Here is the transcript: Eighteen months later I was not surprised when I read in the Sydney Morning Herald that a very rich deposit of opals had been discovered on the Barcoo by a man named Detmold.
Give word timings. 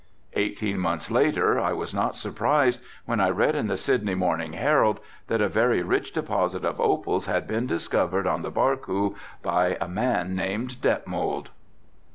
Eighteen 0.33 0.79
months 0.79 1.11
later 1.11 1.59
I 1.59 1.73
was 1.73 1.93
not 1.93 2.15
surprised 2.15 2.79
when 3.05 3.19
I 3.19 3.29
read 3.29 3.53
in 3.53 3.67
the 3.67 3.77
Sydney 3.77 4.15
Morning 4.15 4.53
Herald 4.53 4.99
that 5.27 5.41
a 5.41 5.47
very 5.47 5.83
rich 5.83 6.11
deposit 6.11 6.65
of 6.65 6.81
opals 6.81 7.27
had 7.27 7.47
been 7.47 7.67
discovered 7.67 8.25
on 8.25 8.41
the 8.41 8.49
Barcoo 8.49 9.13
by 9.43 9.77
a 9.79 9.87
man 9.87 10.35
named 10.35 10.77
Detmold. 10.81 11.49